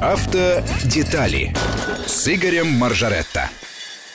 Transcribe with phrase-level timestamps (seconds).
[0.00, 1.52] Автодетали
[2.06, 3.48] с Игорем Маржаретто.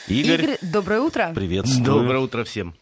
[0.08, 1.32] Игорь, Игорь, доброе утро.
[1.34, 1.84] приветствую.
[1.84, 2.74] Доброе утро всем.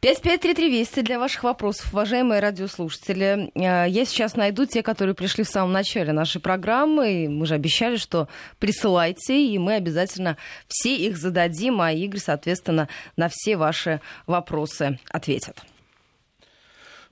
[0.00, 3.50] 553320 для ваших вопросов, уважаемые радиослушатели.
[3.54, 7.24] Э, Я сейчас найду те, которые пришли в самом начале нашей программы.
[7.24, 8.28] И мы же обещали, что
[8.58, 15.56] присылайте, и мы обязательно все их зададим, а Игорь, соответственно, на все ваши вопросы ответит.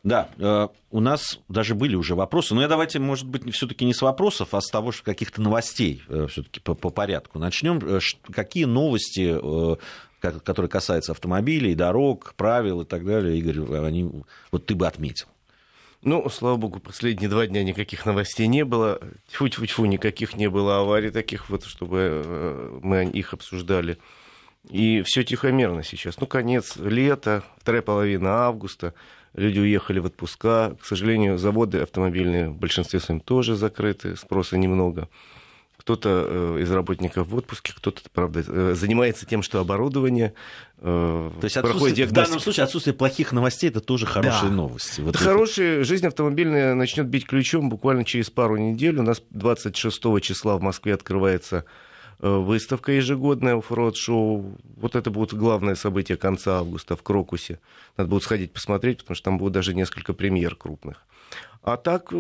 [0.02, 3.92] Да, э, у нас даже были уже вопросы, но я давайте, может быть, все-таки не
[3.92, 7.38] с вопросов, а с того, что каких-то новостей все-таки по, по порядку.
[7.38, 7.80] Начнем.
[8.32, 9.76] Какие новости, э,
[10.20, 14.10] ко- которые касаются автомобилей, дорог, правил и так далее, Игорь, они,
[14.50, 15.26] вот ты бы отметил?
[16.02, 19.00] Ну, слава богу, последние два дня никаких новостей не было.
[19.30, 23.98] Тьфу-тьфу-тьфу, никаких не было аварий таких вот, чтобы э, мы их обсуждали.
[24.70, 26.18] И все тихомерно сейчас.
[26.18, 28.94] Ну, конец лета, вторая половина августа.
[29.34, 30.76] Люди уехали в отпуска.
[30.80, 35.08] К сожалению, заводы автомобильные в большинстве своем тоже закрыты, спроса немного.
[35.76, 36.26] Кто-то
[36.58, 40.34] э, из работников в отпуске, кто-то, правда, э, занимается тем, что оборудование
[40.78, 44.54] э, То есть проходит в данном случае отсутствие плохих новостей это тоже хорошие Да.
[44.56, 45.00] новости.
[45.00, 48.98] Вот Это это- хорошая жизнь автомобильная начнет бить ключом буквально через пару недель.
[48.98, 51.64] У нас 26 числа в Москве открывается
[52.20, 54.58] выставка ежегодная оффроуд шоу.
[54.76, 57.60] Вот это будет главное событие конца августа в Крокусе.
[57.96, 61.06] Надо будет сходить посмотреть, потому что там будет даже несколько премьер крупных.
[61.62, 62.12] А так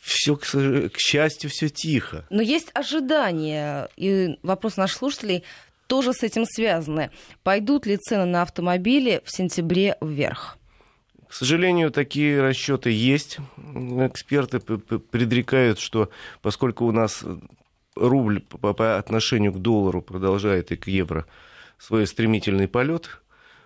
[0.00, 2.26] все, к счастью, все тихо.
[2.30, 5.44] Но есть ожидания, и вопрос наших слушателей
[5.86, 7.10] тоже с этим связаны.
[7.42, 10.56] Пойдут ли цены на автомобили в сентябре вверх?
[11.28, 13.38] К сожалению, такие расчеты есть.
[13.56, 16.10] Эксперты предрекают, что
[16.42, 17.24] поскольку у нас
[18.00, 21.26] рубль по, по отношению к доллару продолжает и к евро
[21.78, 23.20] свой стремительный полет,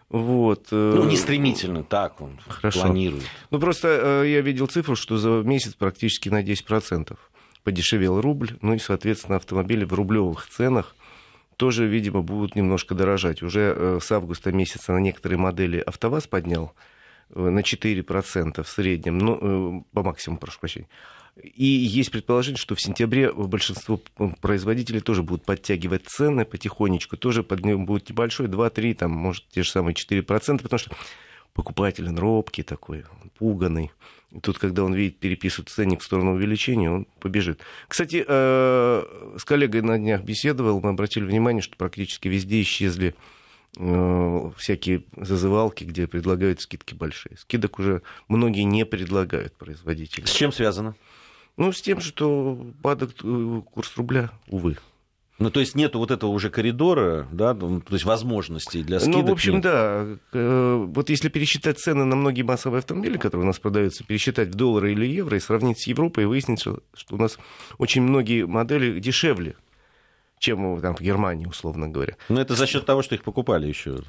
[0.09, 2.83] вот, э, Ну, не стремительно, так он Хорошо.
[2.83, 3.25] планирует.
[3.51, 7.17] ну, просто э, я видел цифру, что за месяц практически на 10%
[7.65, 10.95] подешевел рубль, ну и, соответственно, автомобили в рублевых ценах
[11.57, 13.43] тоже, видимо, будут немножко дорожать.
[13.43, 16.75] Уже э, с августа месяца на некоторые модели АвтоВАЗ поднял
[17.31, 20.89] на 4% в среднем, ну, э, по максимуму, прошу прощения.
[21.43, 24.01] И есть предположение, что в сентябре большинство
[24.41, 29.71] производителей тоже будут подтягивать цены потихонечку, тоже подъем будет небольшой, 2-3, там, может, те же
[29.71, 30.95] самые 4%, потому что
[31.53, 33.05] покупатель, он робкий такой,
[33.39, 33.91] пуганный.
[34.31, 37.61] И тут, когда он видит, переписывают ценник в сторону увеличения, он побежит.
[37.89, 39.03] Кстати, э,
[39.37, 43.34] с коллегой на днях беседовал, мы обратили внимание, что практически везде исчезли э,
[43.77, 47.37] всякие зазывалки, где предлагают скидки большие.
[47.39, 50.25] Скидок уже многие не предлагают производители.
[50.25, 50.95] С чем связано?
[51.57, 54.77] Ну, с тем, что падает э, курс рубля, увы.
[55.39, 59.23] Ну, то есть нету вот этого уже коридора, да, то есть возможностей для скидок.
[59.23, 59.63] Ну, в общем, нет.
[59.63, 60.07] да.
[60.33, 64.55] Э, Вот если пересчитать цены на многие массовые автомобили, которые у нас продаются, пересчитать в
[64.55, 67.39] доллары или евро и сравнить с Европой, выяснится, что у нас
[67.79, 69.57] очень многие модели дешевле,
[70.45, 72.17] чем там в Германии, условно говоря.
[72.29, 74.01] Ну, это за счет того, что их покупали еще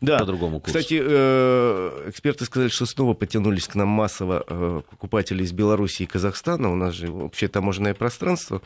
[0.00, 0.18] Да.
[0.18, 0.78] по другому курсу.
[0.78, 6.06] Кстати, э, эксперты сказали, что снова потянулись к нам массово э, покупатели из Беларуси и
[6.06, 6.72] Казахстана.
[6.72, 8.62] У нас же вообще таможенное пространство.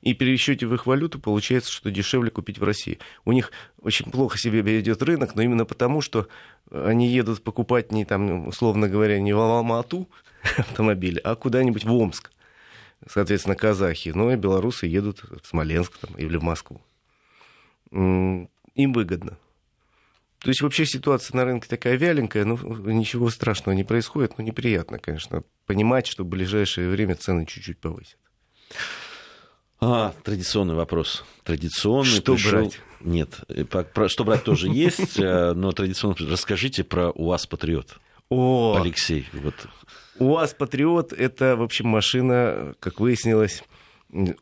[0.00, 2.98] И при пересчете в их валюту получается, что дешевле купить в России.
[3.24, 6.26] У них очень плохо себе ведет рынок, но именно потому, что
[6.70, 10.08] они едут покупать не там, условно говоря, не в Алмату
[10.56, 12.32] автомобили, а куда-нибудь в Омск.
[13.08, 14.10] Соответственно, казахи.
[14.14, 16.80] Ну и белорусы едут в Смоленск там, или в Москву.
[17.90, 19.38] Им выгодно.
[20.38, 24.98] То есть вообще ситуация на рынке такая вяленькая, но ничего страшного не происходит, но неприятно,
[24.98, 28.16] конечно, понимать, что в ближайшее время цены чуть-чуть повысят.
[29.80, 31.24] А, традиционный вопрос.
[31.44, 32.10] Традиционный.
[32.10, 32.80] Что пришел- брать?
[33.00, 37.98] Нет, э, про- про- что брать тоже есть, э, но традиционно расскажите про УАЗ Патриот.
[38.34, 39.54] О, Алексей, вот
[40.18, 43.62] УАЗ Патриот это, в общем, машина, как выяснилось,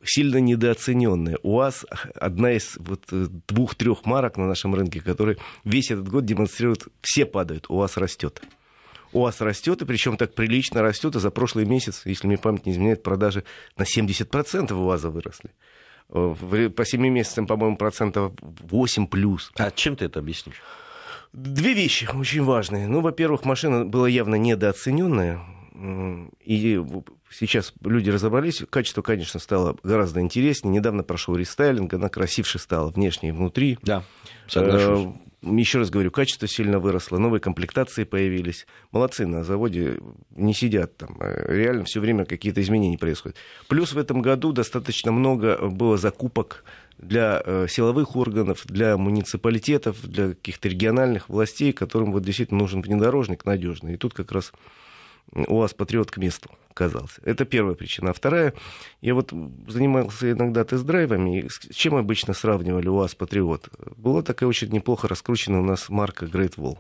[0.05, 1.39] сильно недооцененная.
[1.43, 7.27] УАЗ одна из вот двух-трех марок на нашем рынке, которые весь этот год демонстрируют, все
[7.27, 8.41] падают, УАЗ растет.
[9.13, 12.73] УАЗ растет, и причем так прилично растет, и за прошлый месяц, если мне память не
[12.73, 13.43] изменяет, продажи
[13.77, 15.51] на 70% УАЗа выросли.
[16.11, 19.51] Э, По 7 месяцам, по-моему, процентов 8 плюс.
[19.57, 20.63] А чем ты это объяснишь?
[21.33, 22.89] Две вещи очень важные.
[22.89, 25.41] Ну, во-первых, машина была явно недооцененная.
[26.45, 26.83] И
[27.31, 28.63] сейчас люди разобрались.
[28.69, 30.73] Качество, конечно, стало гораздо интереснее.
[30.73, 33.79] Недавно прошел рестайлинг, она красивше стала внешне и внутри.
[33.83, 34.03] Да,
[34.47, 35.15] соглашусь.
[35.43, 38.67] Еще раз говорю, качество сильно выросло, новые комплектации появились.
[38.93, 39.99] Молодцы, на заводе
[40.37, 41.17] не сидят там.
[41.19, 43.39] э, Реально все время какие-то изменения происходят.
[43.67, 46.63] Плюс в этом году достаточно много было закупок
[46.99, 53.47] для э, силовых органов, для муниципалитетов, для каких-то региональных властей, которым вот действительно нужен внедорожник
[53.47, 53.95] надежный.
[53.95, 54.53] И тут как раз
[55.33, 57.21] УАЗ Патриот к месту оказался.
[57.25, 58.11] Это первая причина.
[58.11, 58.55] А вторая,
[59.01, 59.33] я вот
[59.69, 63.69] занимался иногда тест-драйвами, с чем обычно сравнивали УАЗ Патриот?
[63.97, 66.79] Была такая очень неплохо раскрученная у нас марка Great Wall.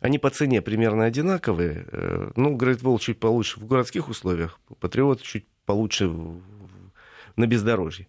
[0.00, 1.86] Они по цене примерно одинаковые.
[1.90, 6.10] Э, ну, Great Wall чуть получше в городских условиях, Патриот чуть получше
[7.36, 8.06] на бездорожье.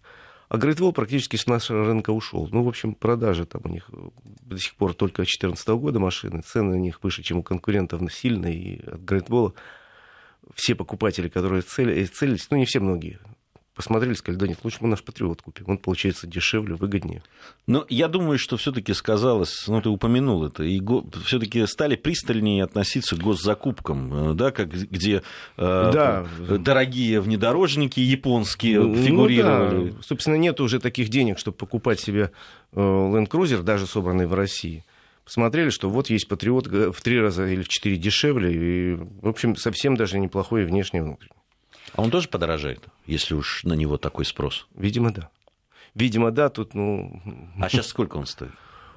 [0.48, 2.48] А Great Wall практически с нашего рынка ушел.
[2.50, 3.90] Ну, в общем, продажи там у них
[4.42, 6.40] до сих пор только 2014 года машины.
[6.42, 8.54] Цены на них выше, чем у конкурентов сильные.
[8.54, 9.52] И от Great Wall
[10.54, 13.18] все покупатели, которые целились, ну, не все, многие,
[13.78, 15.66] посмотрели, сказали, да нет, лучше мы наш патриот купим.
[15.68, 17.22] Он получается дешевле, выгоднее.
[17.68, 21.06] Но я думаю, что все-таки сказалось, ну ты упомянул это, и го...
[21.24, 25.22] все-таки стали пристальнее относиться к госзакупкам, э, да, как, где
[25.56, 26.26] э, да.
[26.58, 29.76] дорогие внедорожники японские ну, фигурировали.
[29.76, 30.02] Ну, да.
[30.02, 32.32] Собственно, нет уже таких денег, чтобы покупать себе
[32.72, 34.84] э, Land Cruiser, даже собранный в России
[35.28, 39.56] посмотрели, что вот есть Патриот в три раза или в четыре дешевле, и, в общем,
[39.56, 41.36] совсем даже неплохой внешний и внутренний.
[41.92, 44.66] А он тоже подорожает, если уж на него такой спрос?
[44.74, 45.28] Видимо, да.
[45.94, 47.20] Видимо, да, тут, ну...
[47.60, 48.52] А сейчас сколько он стоит?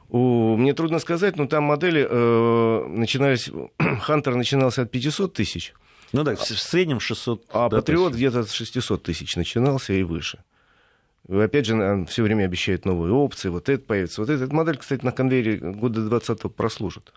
[0.07, 3.50] У, мне трудно сказать, но там модели э, начинались...
[4.01, 5.74] Хантер начинался от 500 тысяч.
[6.13, 7.45] Ну да, в среднем 600.
[7.51, 10.39] А да, Патриот где-то от 600 тысяч начинался и выше.
[11.31, 14.22] Опять же, все время обещают новые опции, вот это появится.
[14.22, 17.13] Вот эта модель, кстати, на конвейере года 20 прослужит.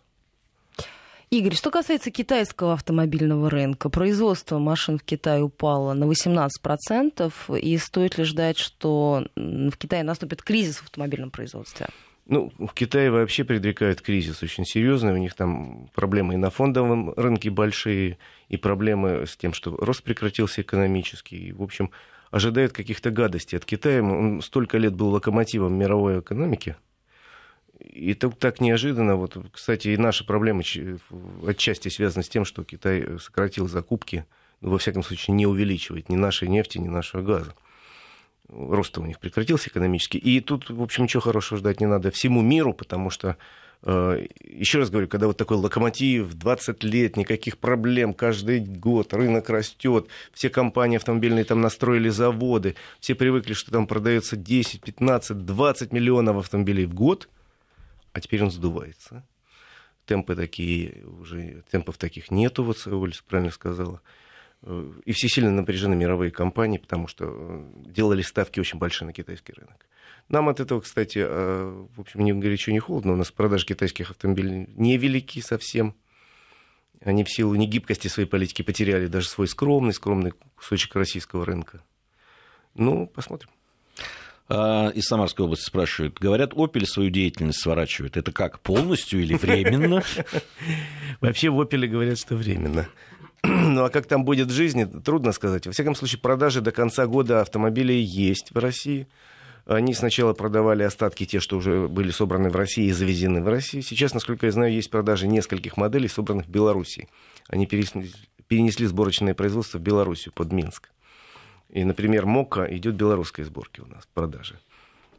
[1.30, 8.18] Игорь, что касается китайского автомобильного рынка, производство машин в Китае упало на 18%, и стоит
[8.18, 11.88] ли ждать, что в Китае наступит кризис в автомобильном производстве?
[12.26, 15.12] Ну, в Китае вообще предрекают кризис очень серьезный.
[15.12, 18.18] У них там проблемы и на фондовом рынке большие,
[18.48, 21.48] и проблемы с тем, что рост прекратился экономический.
[21.48, 21.90] И, в общем,
[22.34, 24.02] ожидают каких-то гадостей от Китая.
[24.02, 26.74] Он столько лет был локомотивом мировой экономики,
[27.78, 30.64] и так, так неожиданно, вот, кстати, и наши проблемы
[31.46, 34.26] отчасти связаны с тем, что Китай сократил закупки,
[34.60, 37.54] ну, во всяком случае, не увеличивает ни нашей нефти, ни нашего газа.
[38.48, 40.16] Рост у них прекратился экономически.
[40.16, 43.34] И тут, в общем, ничего хорошего ждать не надо всему миру, потому что э,
[43.86, 50.08] еще раз говорю, когда вот такой локомотив, 20 лет, никаких проблем, каждый год рынок растет,
[50.32, 56.38] все компании автомобильные там настроили заводы, все привыкли, что там продается 10, 15, 20 миллионов
[56.38, 57.28] автомобилей в год–
[58.14, 59.26] а теперь он сдувается.
[60.06, 64.00] Темпы такие, уже темпов таких нету, вот Ольга правильно сказала.
[65.04, 69.52] И все сильно напряжены мировые компании, потому что э, делали ставки очень большие на китайский
[69.52, 69.86] рынок.
[70.28, 73.12] Нам от этого, кстати, э, в общем, не горячо, не холодно.
[73.12, 75.94] У нас продажи китайских автомобилей невелики совсем.
[77.02, 81.82] Они в силу негибкости своей политики потеряли даже свой скромный, скромный кусочек российского рынка.
[82.74, 83.50] Ну, посмотрим.
[84.48, 86.18] А, из Самарской области спрашивают.
[86.18, 88.16] Говорят, Opel свою деятельность сворачивает.
[88.16, 90.02] Это как, полностью или временно?
[91.20, 92.88] Вообще в Opel говорят, что временно.
[93.46, 95.66] Ну а как там будет в жизни, трудно сказать.
[95.66, 99.06] Во всяком случае, продажи до конца года автомобилей есть в России.
[99.66, 103.82] Они сначала продавали остатки, те, что уже были собраны в России и завезены в Россию.
[103.82, 107.08] Сейчас, насколько я знаю, есть продажи нескольких моделей, собранных в Беларуси.
[107.48, 110.90] Они перенесли, сборочное производство в Белоруссию, под Минск.
[111.70, 114.58] И, например, Мока идет белорусской сборки у нас в продаже.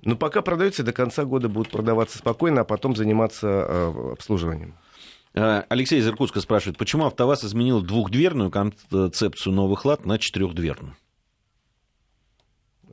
[0.03, 4.75] Но пока продается, до конца года будут продаваться спокойно, а потом заниматься э, обслуживанием.
[5.33, 10.95] А, Алексей из Иркутска спрашивает, почему АвтоВАЗ изменил двухдверную концепцию новых лад на четырехдверную?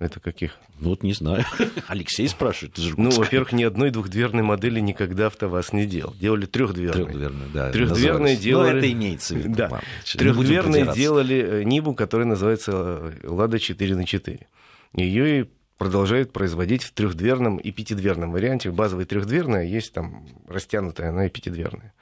[0.02, 0.58] Это каких?
[0.80, 1.44] Ну, вот не знаю.
[1.86, 2.76] Алексей спрашивает.
[2.96, 6.14] Ну, во-первых, ни одной двухдверной модели никогда АвтоВАЗ не делал.
[6.18, 7.04] Делали трехдверные.
[7.04, 7.70] Трехдверные, да.
[7.70, 8.72] Трехдверные ну, делали...
[8.72, 9.54] Ну, это имеется в виду.
[9.54, 9.80] Да.
[10.04, 14.46] Трехдверные делали э, Ниву, которая называется э, Лада 4 на 4.
[14.94, 18.70] Ее и продолжают производить в трехдверном и пятидверном варианте.
[18.70, 21.92] Базовая трехдверная, есть там растянутая, она и пятидверная.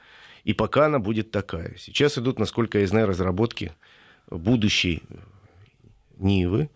[0.43, 1.75] И пока она будет такая.
[1.77, 3.73] Сейчас идут, насколько я знаю, разработки
[4.29, 5.03] будущей
[6.17, 6.69] Нивы,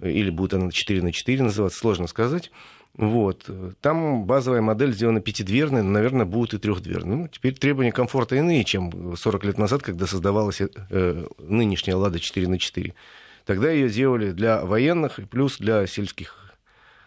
[0.00, 2.50] или будет она 4 на 4 называться, сложно сказать.
[2.96, 3.50] Вот.
[3.82, 7.16] Там базовая модель сделана пятидверная, но, наверное, будут и трехдверные.
[7.16, 12.48] Ну, теперь требования комфорта иные, чем 40 лет назад, когда создавалась э, нынешняя «Лада 4
[12.48, 12.94] на 4
[13.44, 16.54] Тогда ее делали для военных и плюс для сельских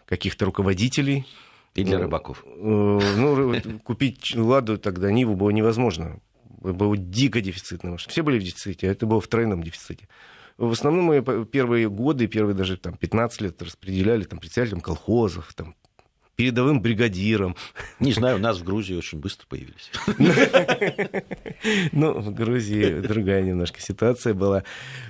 [0.06, 1.26] каких-то руководителей.
[1.74, 2.44] И для рыбаков.
[2.46, 3.54] Э, ну,
[3.84, 6.20] купить «Ладу» тогда Ниву было невозможно.
[6.60, 7.96] Было дико дефицитно.
[7.96, 10.08] Все были в дефиците, а это было в тройном дефиците.
[10.60, 15.74] В основном мы первые годы, первые даже там, 15 лет распределяли там, представителям колхозов, там,
[16.36, 17.56] передовым бригадиром.
[17.98, 19.90] Не знаю, у нас в Грузии очень быстро появились.
[21.92, 24.64] Ну, в Грузии другая немножко ситуация была.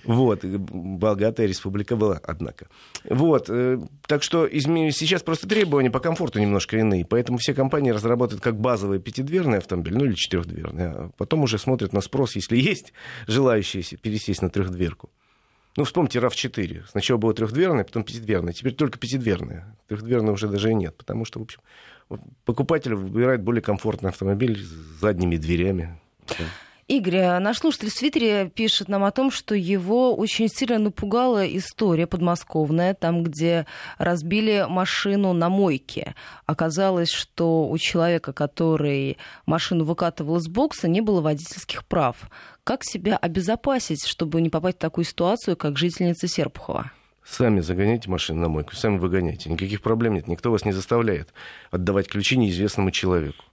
[0.05, 2.69] Вот, богатая республика была, однако.
[3.05, 8.43] Вот, э, так что сейчас просто требования по комфорту немножко иные, поэтому все компании разработают
[8.43, 12.93] как базовый пятидверный автомобиль, ну или четырехдверный, а потом уже смотрят на спрос, если есть
[13.27, 15.11] желающие пересесть на трехдверку.
[15.81, 16.89] Ну, вспомните RAV4.
[16.91, 18.53] Сначала было трехдверное, потом пятидверное.
[18.53, 19.79] Теперь только пятидверное.
[19.89, 21.61] Трехдверное уже даже и нет, потому что, в общем,
[22.45, 24.69] покупатель выбирает более комфортный автомобиль с
[25.01, 25.99] задними дверями.
[26.91, 31.47] Игорь, а наш слушатель в Твиттере пишет нам о том, что его очень сильно напугала
[31.47, 33.65] история подмосковная, там, где
[33.99, 36.17] разбили машину на мойке.
[36.47, 42.29] Оказалось, что у человека, который машину выкатывал из бокса, не было водительских прав.
[42.65, 46.91] Как себя обезопасить, чтобы не попасть в такую ситуацию, как жительница Серпухова?
[47.25, 49.49] Сами загоняйте машину на мойку, сами выгоняйте.
[49.49, 50.27] Никаких проблем нет.
[50.27, 51.33] Никто вас не заставляет
[51.71, 53.45] отдавать ключи неизвестному человеку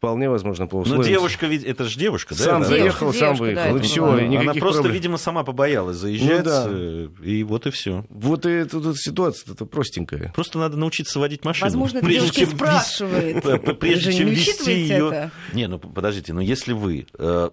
[0.00, 1.02] вполне возможно по условиям.
[1.02, 2.42] Но девушка ведь, это же девушка, да?
[2.42, 2.64] Сам она?
[2.64, 4.18] заехал, сам выехал, да, и все.
[4.18, 4.94] И она просто, проблем.
[4.94, 6.66] видимо, сама побоялась заезжать, ну, да.
[6.68, 8.06] Э, и вот и все.
[8.08, 10.32] Вот и тут, тут ситуация-то простенькая.
[10.34, 11.66] Просто надо научиться водить машину.
[11.66, 13.78] Возможно, девушка чем спрашивает.
[13.80, 15.30] Прежде чем вести ее...
[15.52, 17.50] Не, ну подождите, но если вы э,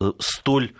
[0.00, 0.74] э, столь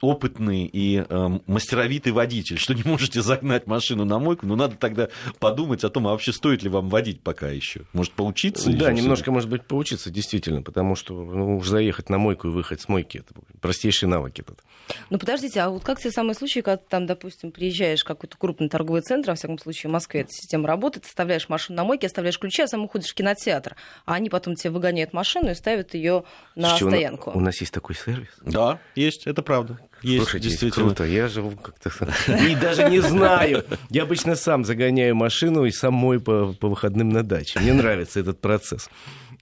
[0.00, 5.08] опытный и а, мастеровитый водитель, что не можете загнать машину на мойку, ну надо тогда
[5.38, 7.82] подумать о том, а вообще стоит ли вам водить пока еще.
[7.92, 8.70] Может, поучиться?
[8.72, 12.80] Да, немножко, может быть, поучиться, действительно, потому что ну, уж заехать на мойку и выехать
[12.80, 14.60] с мойки, это простейшие навыки тут.
[15.10, 18.36] Ну, подождите, а вот как те самые случаи, когда ты там, допустим, приезжаешь в какой-то
[18.36, 22.06] крупный торговый центр, во всяком случае, в Москве эта система работает, оставляешь машину на мойке,
[22.06, 23.76] оставляешь ключи, а сам уходишь в кинотеатр,
[24.06, 26.24] а они потом тебе выгоняют машину и ставят ее
[26.54, 27.30] на Слушайте, стоянку.
[27.34, 28.30] У нас есть такой сервис?
[28.40, 29.80] Да, есть, это правда.
[30.02, 30.86] Есть, Слушайте, действительно.
[30.86, 31.04] круто.
[31.04, 31.90] Я живу как-то...
[32.48, 33.64] И даже не знаю.
[33.90, 37.58] Я обычно сам загоняю машину и сам мой по, по выходным на даче.
[37.58, 38.88] Мне нравится этот процесс.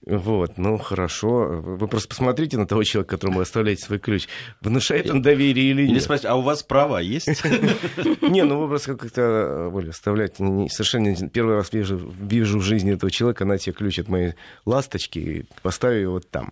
[0.05, 1.61] Вот, ну хорошо.
[1.61, 4.27] Вы просто посмотрите на того человека, которому вы оставляете свой ключ.
[4.61, 5.91] Внушает он доверие или нет?
[5.91, 7.27] Или спросите, а у вас права есть?
[8.21, 11.15] Не, ну вы просто как-то, Оля, оставлять совершенно...
[11.29, 14.33] Первый раз вижу, вижу в жизни этого человека, на тебе ключ от моей
[14.65, 16.51] ласточки, поставив его вот там.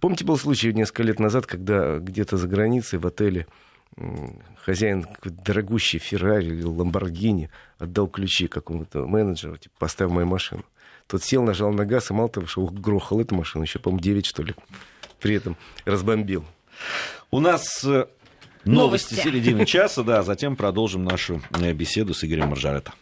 [0.00, 3.46] Помните, был случай несколько лет назад, когда где-то за границей в отеле
[4.64, 10.64] хозяин дорогущий Феррари или Ламборгини отдал ключи какому-то менеджеру, типа, поставь мою машину.
[11.06, 14.26] Тот сел, нажал на газ, и мало того, что грохал эту машину, еще, по-моему, 9,
[14.26, 14.54] что ли,
[15.20, 16.44] при этом разбомбил.
[17.30, 18.06] У нас э,
[18.64, 22.92] новости, новости середины часа, да, затем продолжим нашу э, беседу с Игорем Маржаретто.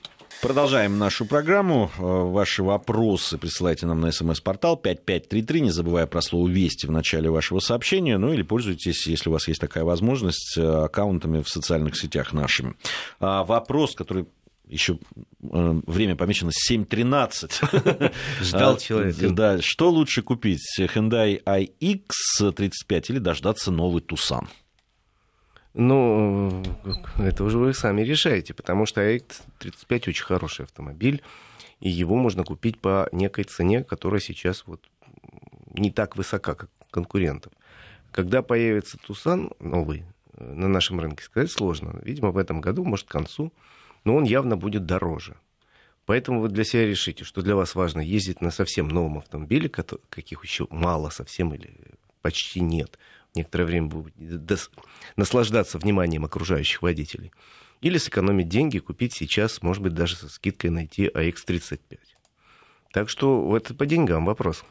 [0.45, 1.91] Продолжаем нашу программу.
[1.97, 7.31] Э, ваши вопросы присылайте нам на смс-портал 5533, не забывая про слово «Вести» в начале
[7.31, 12.35] вашего сообщения, ну или пользуйтесь, если у вас есть такая возможность, аккаунтами в социальных сетях
[12.35, 12.75] нашими.
[13.21, 14.27] А вопрос, который
[14.69, 14.99] еще
[15.43, 18.13] э, время помечено 7.13.
[18.43, 19.17] Ждал а, человек.
[19.33, 24.49] Да, что лучше купить, Hyundai iX35 или дождаться новый Тусан?
[25.75, 26.62] Ну,
[27.19, 31.23] это уже вы сами решаете, потому что iX35 очень хороший автомобиль,
[31.81, 34.81] и его можно купить по некой цене, которая сейчас вот
[35.73, 37.52] не так высока, как конкурентов.
[38.12, 40.04] Когда появится Тусан новый
[40.35, 42.00] э, на нашем рынке, сказать сложно.
[42.04, 43.52] Видимо, в этом году, может, к концу
[44.04, 45.37] но он явно будет дороже.
[46.07, 50.45] Поэтому вы для себя решите, что для вас важно ездить на совсем новом автомобиле, каких
[50.45, 51.75] еще мало совсем или
[52.21, 52.99] почти нет.
[53.35, 53.91] Некоторое время
[55.17, 57.33] наслаждаться вниманием окружающих водителей.
[57.81, 61.99] Или сэкономить деньги, купить сейчас, может быть, даже со скидкой найти AX35.
[62.93, 64.64] Так что это по деньгам вопрос.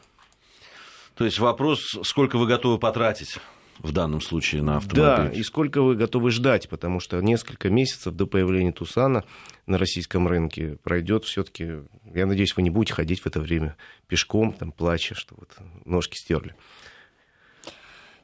[1.14, 3.38] То есть вопрос, сколько вы готовы потратить
[3.78, 5.30] в данном случае на автомобиль.
[5.30, 9.24] Да, и сколько вы готовы ждать, потому что несколько месяцев до появления Тусана
[9.66, 11.82] на российском рынке пройдет все-таки.
[12.14, 16.16] Я надеюсь, вы не будете ходить в это время пешком, там, плача, что вот ножки
[16.16, 16.54] стерли.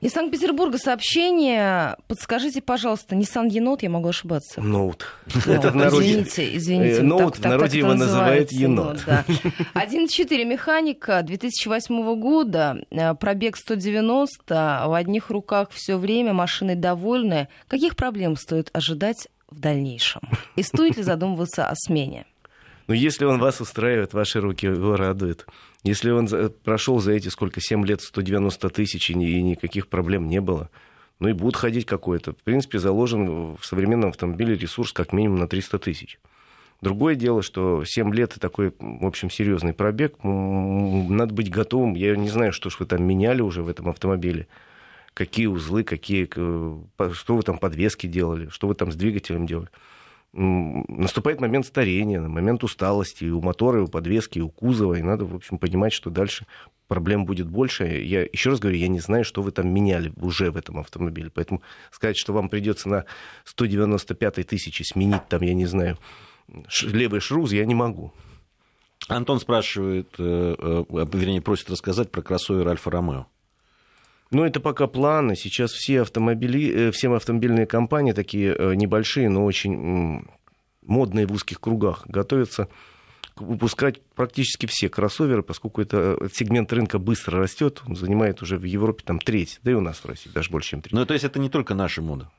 [0.00, 1.96] Из Санкт-Петербурга сообщение.
[2.08, 4.62] Подскажите, пожалуйста, Nissan Енот, я могу ошибаться.
[4.62, 5.06] Ноут.
[5.46, 6.06] Это в народе.
[6.06, 7.02] Извините, извините.
[7.02, 9.04] Ноут в народе его называют енот.
[9.06, 17.48] 1.4 механика 2008 года, э, пробег 190, в одних руках все время, машины довольны.
[17.68, 20.22] Каких проблем стоит ожидать в дальнейшем?
[20.56, 22.24] И стоит ли задумываться о смене?
[22.86, 25.46] Ну, если он вас устраивает, ваши руки его радуют.
[25.82, 26.28] Если он
[26.62, 30.68] прошел за эти сколько, 7 лет 190 тысяч, и никаких проблем не было,
[31.20, 32.32] ну и будет ходить какой-то.
[32.32, 36.18] В принципе, заложен в современном автомобиле ресурс как минимум на 300 тысяч.
[36.82, 41.94] Другое дело, что 7 лет и такой, в общем, серьезный пробег, надо быть готовым.
[41.94, 44.48] Я не знаю, что ж вы там меняли уже в этом автомобиле.
[45.12, 49.68] Какие узлы, какие, что вы там подвески делали, что вы там с двигателем делали.
[50.32, 55.02] Наступает момент старения, момент усталости и у мотора, и у подвески, и у кузова, и
[55.02, 56.46] надо, в общем, понимать, что дальше
[56.86, 57.84] проблем будет больше.
[57.84, 61.30] Я еще раз говорю, я не знаю, что вы там меняли уже в этом автомобиле,
[61.34, 63.04] поэтому сказать, что вам придется на
[63.44, 65.98] 195 тысячи сменить там, я не знаю,
[66.82, 68.12] левый шруз, я не могу.
[69.08, 73.26] Антон спрашивает, э, э, вернее, просит рассказать про кроссовер Альфа-Ромео.
[74.30, 75.34] Ну, это пока планы.
[75.34, 80.24] Сейчас все, автомобили, э, все автомобильные компании, такие э, небольшие, но очень
[80.82, 82.68] модные в узких кругах, готовятся
[83.36, 88.64] выпускать практически все кроссоверы, поскольку это э, сегмент рынка быстро растет, он занимает уже в
[88.64, 90.92] Европе там треть, да и у нас в России даже больше, чем треть.
[90.92, 92.30] Ну, то есть это не только наша мода?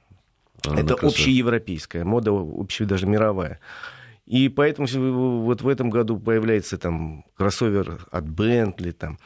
[0.64, 3.60] Это общеевропейская мода, общая даже мировая.
[4.28, 4.88] И поэтому
[5.42, 9.18] вот в этом году появляется там кроссовер от Bentley, там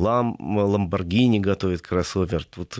[0.00, 2.44] Лам, Ламборгини готовит кроссовер.
[2.44, 2.78] Тут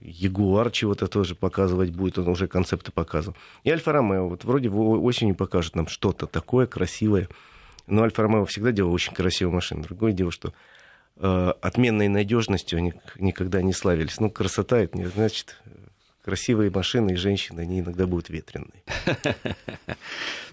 [0.00, 3.34] Ягуар чего-то тоже показывать будет, он уже концепты показывал.
[3.64, 7.28] И Альфа Ромео, вот вроде осенью покажет нам что-то такое красивое.
[7.86, 9.82] Но Альфа Ромео всегда делал очень красивые машины.
[9.82, 10.52] Другое дело, что
[11.16, 14.20] э, отменной надежностью они никогда не славились.
[14.20, 15.56] Ну, красота, это не значит
[16.22, 18.82] красивые машины и женщины, они иногда будут ветреные.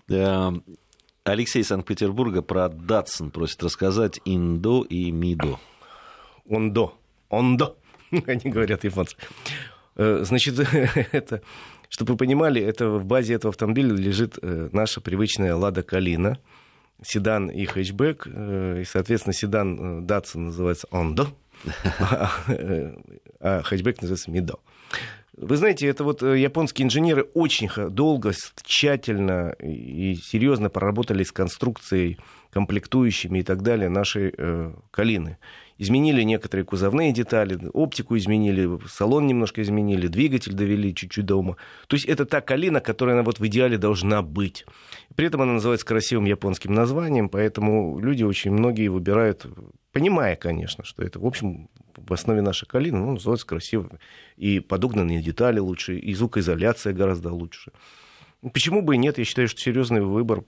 [1.26, 5.60] Алексей Санкт-Петербурга про Датсон просит рассказать Индо и Мидо.
[6.48, 6.94] Ондо.
[7.30, 7.76] Ондо.
[8.28, 9.18] Они говорят японцы.
[9.96, 10.60] Э, значит,
[11.12, 11.42] это,
[11.90, 16.38] чтобы вы понимали, это в базе этого автомобиля лежит э, наша привычная Лада Калина,
[17.04, 21.30] седан и хэтчбэк, э, и, соответственно, седан Датсон называется Ондо,
[23.40, 24.60] а хэтчбэк называется Мидо.
[25.38, 28.32] Вы знаете, это вот э, японские инженеры очень долго,
[28.64, 32.18] тщательно и серьезно проработали с конструкцией,
[32.52, 35.38] комплектующими и так далее нашей э, Калины.
[35.78, 41.58] Изменили некоторые кузовные детали, оптику изменили, салон немножко изменили, двигатель довели чуть-чуть до ума.
[41.88, 44.66] То есть это та Калина, которая она вот в идеале должна быть.
[45.16, 49.46] При этом она называется красивым японским названием, поэтому люди очень многие выбирают,
[49.92, 51.68] понимая, конечно, что это, в общем,
[51.98, 53.90] в основе наша калина, ну, называется красиво.
[54.38, 57.72] И подогнанные детали лучше, и звукоизоляция гораздо лучше.
[58.54, 59.18] Почему бы и нет?
[59.18, 60.44] Я считаю, что серьезный выбор.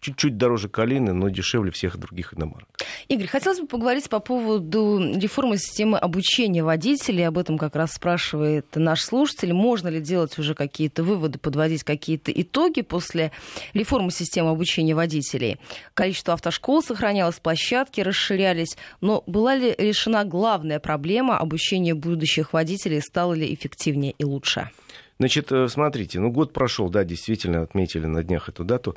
[0.00, 2.68] Чуть-чуть дороже Калины, но дешевле всех других иномарок.
[3.08, 7.26] Игорь, хотелось бы поговорить по поводу реформы системы обучения водителей.
[7.26, 9.52] Об этом как раз спрашивает наш слушатель.
[9.52, 13.30] Можно ли делать уже какие-то выводы, подводить какие-то итоги после
[13.74, 15.58] реформы системы обучения водителей?
[15.92, 18.76] Количество автошкол сохранялось, площадки расширялись.
[19.00, 23.02] Но была ли решена главная проблема обучения будущих водителей?
[23.02, 24.70] Стало ли эффективнее и лучше?
[25.18, 28.96] Значит, э, смотрите, ну год прошел, да, действительно отметили на днях эту дату.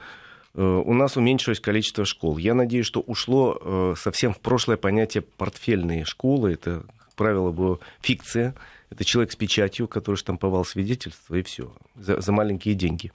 [0.56, 2.38] Э, у нас уменьшилось количество школ.
[2.38, 6.53] Я надеюсь, что ушло э, совсем в прошлое понятие портфельные школы.
[6.53, 8.56] Это, как правило, была фикция.
[8.89, 13.12] Это человек с печатью, который штамповал свидетельство, и все, за, за маленькие деньги.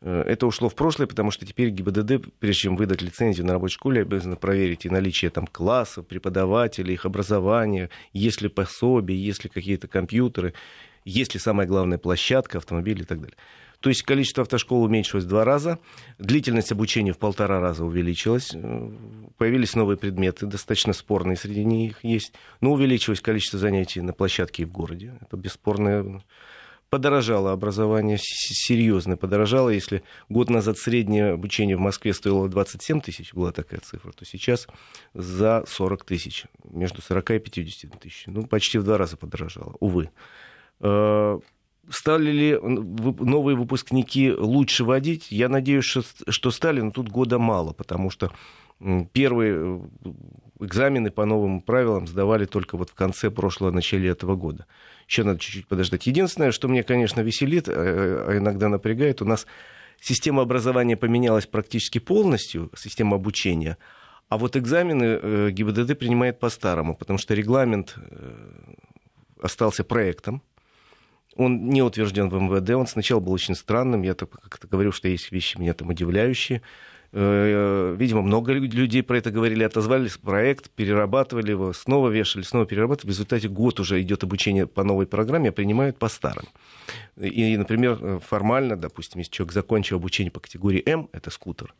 [0.00, 4.02] Это ушло в прошлое, потому что теперь ГИБДД, прежде чем выдать лицензию на рабочей школе,
[4.02, 9.88] обязаны проверить и наличие там классов, преподавателей, их образования, есть ли пособия, есть ли какие-то
[9.88, 10.52] компьютеры
[11.04, 13.36] есть ли самая главная площадка, автомобиль и так далее.
[13.80, 15.78] То есть количество автошкол уменьшилось в два раза,
[16.18, 18.90] длительность обучения в полтора раза увеличилась, э,
[19.36, 24.66] появились новые предметы, достаточно спорные среди них есть, но увеличилось количество занятий на площадке и
[24.66, 25.12] в городе.
[25.20, 26.22] Это бесспорно
[26.94, 29.68] подорожало образование, серьезно подорожало.
[29.68, 34.68] Если год назад среднее обучение в Москве стоило 27 тысяч, была такая цифра, то сейчас
[35.12, 38.22] за 40 тысяч, между 40 и 50 тысяч.
[38.28, 40.10] Ну, почти в два раза подорожало, увы.
[40.84, 41.38] Э,
[41.88, 45.28] стали ли новые выпускники лучше водить?
[45.30, 48.30] Я надеюсь, что, стали, но тут года мало, потому что
[49.12, 49.80] первые э,
[50.60, 54.66] экзамены по новым правилам сдавали только вот в конце прошлого, начале этого года.
[55.08, 56.06] Еще надо чуть-чуть подождать.
[56.06, 59.46] Единственное, что мне, конечно, веселит, э, а иногда напрягает, у нас
[60.02, 63.78] система образования поменялась практически полностью, система обучения,
[64.28, 67.96] а вот экзамены ГИБДД принимает по-старому, потому что регламент
[69.40, 70.42] остался проектом,
[71.36, 75.32] он не утвержден в МВД, он сначала был очень странным, я как-то говорил, что есть
[75.32, 76.62] вещи меня там удивляющие.
[77.16, 83.12] Э, видимо, много людей про это говорили, отозвались проект, перерабатывали его, снова вешали, снова перерабатывали.
[83.12, 86.46] В результате год уже идет обучение по новой программе, а принимают по старым.
[87.16, 91.72] И, например, формально, допустим, если человек закончил обучение по категории М, это скутер,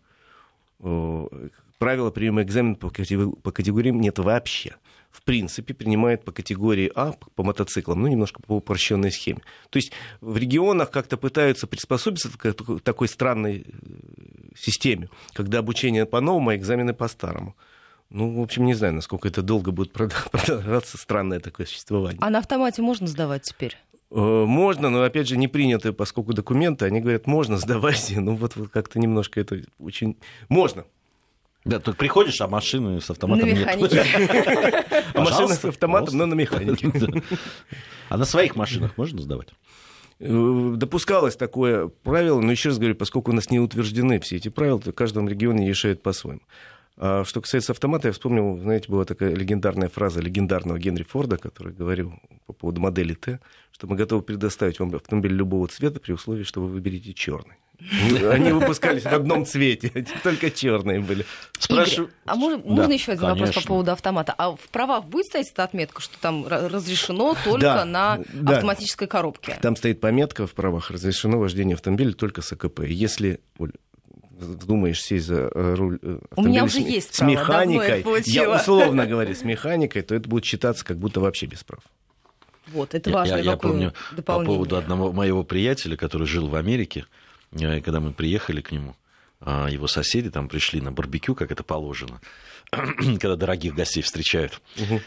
[0.80, 1.26] э,
[1.78, 4.76] правила приема экзамена по категориям нет вообще
[5.14, 9.42] в принципе, принимает по категории А, по мотоциклам, ну, немножко по упрощенной схеме.
[9.70, 13.74] То есть в регионах как-то пытаются приспособиться к такой странной э,
[14.56, 17.54] системе, когда обучение по-новому, а экзамены по-старому.
[18.10, 19.92] Ну, в общем, не знаю, насколько это долго будет
[20.32, 22.18] продолжаться странное такое существование.
[22.20, 23.76] А на автомате можно сдавать теперь?
[24.10, 28.18] Можно, но опять же не приняты, поскольку документы, они говорят, можно, сдавайте.
[28.24, 30.16] Ну вот, вот как-то немножко это очень...
[30.48, 30.86] Можно,
[31.64, 33.66] да, тут приходишь, а машины с автоматом на нет.
[33.66, 34.04] механике.
[35.14, 37.22] а машина с автоматом, но на механике.
[38.10, 39.48] А на своих машинах можно сдавать?
[40.20, 44.50] Э, допускалось такое правило, но еще раз говорю, поскольку у нас не утверждены все эти
[44.50, 46.42] правила, то в каждом регионе решают по-своему.
[46.96, 51.72] А что касается автомата, я вспомнил, знаете, была такая легендарная фраза легендарного Генри Форда, который
[51.72, 52.14] говорил
[52.46, 53.40] по поводу модели Т,
[53.72, 57.56] что мы готовы предоставить вам автомобиль любого цвета при условии, что вы выберете черный.
[58.30, 61.26] Они выпускались в одном цвете, только черные были.
[61.58, 62.10] Спрашиваю...
[62.24, 63.46] а можно, да, можно еще один конечно.
[63.46, 64.34] вопрос по поводу автомата?
[64.36, 68.54] А в правах будет стоять эта отметка, что там разрешено только да, на да.
[68.56, 69.58] автоматической коробке?
[69.60, 72.80] Там стоит пометка в правах, разрешено вождение автомобиля только с АКП.
[72.80, 73.40] Если
[74.38, 79.06] вздумаешь сесть за э, руль э, У меня уже с, есть с механикой, я условно
[79.06, 81.82] говоря, с механикой, то это будет считаться как будто вообще без прав.
[82.68, 83.36] Вот, это важно.
[83.36, 83.92] Я, я помню
[84.24, 87.04] по поводу одного моего приятеля, который жил в Америке,
[87.54, 88.96] э, когда мы приехали к нему,
[89.40, 92.20] а, его соседи там пришли на барбекю, как это положено,
[92.70, 94.60] когда дорогих гостей встречают.
[94.78, 95.00] Угу.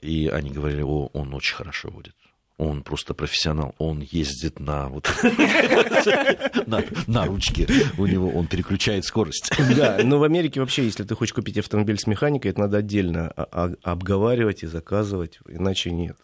[0.00, 2.14] И они говорили, о, он очень хорошо водит
[2.60, 5.10] он просто профессионал, он ездит на, вот,
[6.66, 9.50] на, на ручке, у него он переключает скорость.
[9.80, 13.28] Да, но в Америке вообще, если ты хочешь купить автомобиль с механикой, это надо отдельно
[13.30, 16.18] обговаривать и заказывать, иначе нет.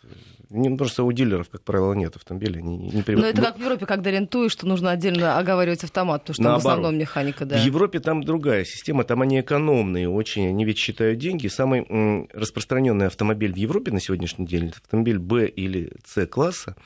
[0.51, 2.61] Не, просто у дилеров, как правило, нет автомобиля.
[2.61, 3.17] Не, не при...
[3.17, 6.55] Но это как в Европе, когда рентуешь, что нужно отдельно оговаривать автомат, потому что там
[6.55, 7.59] в основном механика, да.
[7.59, 11.49] В Европе там другая система, там они экономные очень, они ведь считают деньги.
[11.49, 16.77] Самый м, распространенный автомобиль в Европе на сегодняшний день это автомобиль Б или С класса,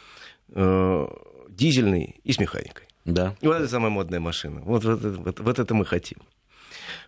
[0.55, 1.07] э,
[1.49, 2.87] дизельный и с механикой.
[3.05, 3.35] Да.
[3.40, 4.61] И вот это самая модная машина.
[4.64, 6.18] Вот, вот, вот, вот это мы хотим.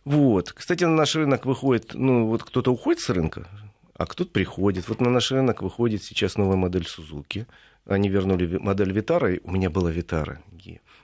[0.05, 0.53] Вот.
[0.53, 3.49] Кстати, на наш рынок выходит, ну, вот кто-то уходит с рынка,
[3.95, 4.89] а кто-то приходит.
[4.89, 7.47] Вот на наш рынок выходит сейчас новая модель Сузуки.
[7.85, 10.41] Они вернули модель Витара, и у меня была Витара.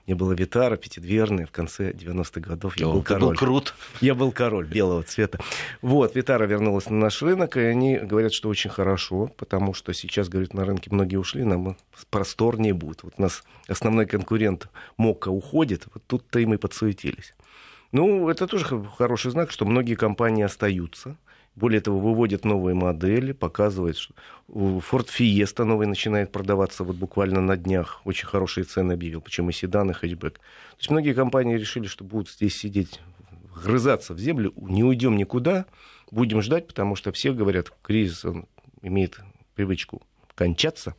[0.07, 2.79] Меня была Витара пятидверная в конце 90-х годов.
[2.79, 3.29] Я О, был король.
[3.29, 3.74] Был крут.
[4.01, 5.38] Я был король белого цвета.
[5.83, 10.31] Вот, Витара вернулась на наш рынок, и они говорят, что очень хорошо, потому что сейчас,
[10.31, 11.77] говорят, на рынке многие ушли, нам
[12.09, 13.03] просторнее будет.
[13.03, 17.35] Вот у нас основной конкурент Мока уходит, вот тут-то и мы подсуетились.
[17.92, 18.64] Ну, это тоже
[18.96, 21.16] хороший знак, что многие компании остаются.
[21.59, 24.14] Более того, выводят новые модели, показывает, что
[24.49, 28.01] Ford Fiesta новый начинает продаваться вот буквально на днях.
[28.05, 30.35] Очень хорошие цены объявил, причем и седан, и хэтчбэк.
[30.35, 33.01] То есть многие компании решили, что будут здесь сидеть,
[33.64, 35.66] грызаться в землю, не уйдем никуда,
[36.12, 38.47] будем ждать, потому что все говорят, кризис он
[38.83, 39.18] имеет
[39.57, 40.03] привычку
[40.37, 40.94] кончаться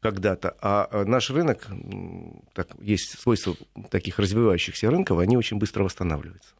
[0.00, 1.68] когда-то, а наш рынок,
[2.54, 3.54] так, есть свойства
[3.90, 6.54] таких развивающихся рынков, они очень быстро восстанавливаются.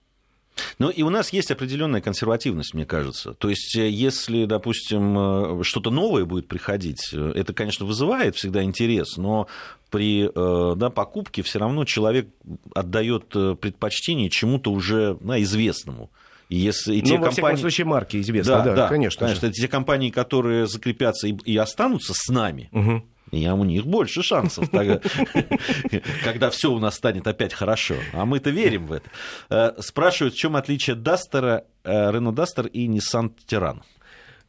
[0.78, 3.34] Ну и у нас есть определенная консервативность, мне кажется.
[3.34, 8.62] То есть, э, если, допустим, э, что-то новое будет приходить, э, это, конечно, вызывает всегда
[8.62, 9.46] интерес, но
[9.90, 12.26] при да, покупке все равно человек
[12.74, 16.10] отдает предпочтение чему-то уже да, известному.
[16.48, 17.32] И если, и ну, те во компании...
[17.32, 19.26] всяком случае, марки известны, да, да, да конечно.
[19.26, 19.52] Конечно, же.
[19.52, 24.70] те компании, которые закрепятся и, и останутся с нами, угу и у них больше шансов,
[26.24, 27.96] когда все у нас станет опять хорошо.
[28.12, 29.10] А мы-то верим в это.
[29.50, 33.82] Э, спрашивают, в чем отличие Дастера, Рено Дастер и Nissan Тиран?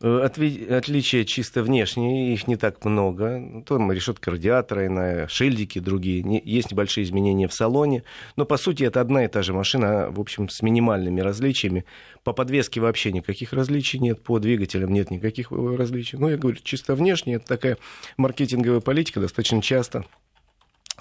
[0.05, 3.63] Э, отличия чисто внешние, их не так много.
[3.65, 6.41] Там решетка радиатора, иная, шильдики другие.
[6.43, 8.03] Есть небольшие изменения в салоне.
[8.35, 11.85] Но, по сути, это одна и та же машина, в общем, с минимальными различиями.
[12.25, 16.17] По подвеске вообще никаких различий нет, по двигателям нет никаких различий.
[16.17, 17.77] Ну, я говорю, чисто внешне, это такая
[18.17, 20.03] маркетинговая политика достаточно часто.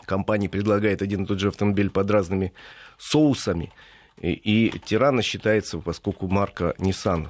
[0.05, 2.53] Компания предлагает один и тот же автомобиль под разными
[2.99, 3.73] соусами.
[4.21, 7.27] И, и Тирана считается, поскольку марка Nissan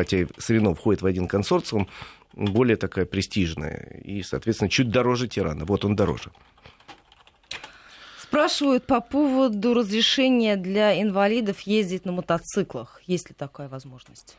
[0.00, 1.88] хотя и с Рено входит в один консорциум,
[2.34, 5.64] более такая престижная и, соответственно, чуть дороже Тирана.
[5.64, 6.30] Вот он дороже.
[8.18, 13.02] Спрашивают по поводу разрешения для инвалидов ездить на мотоциклах.
[13.06, 14.36] Есть ли такая возможность?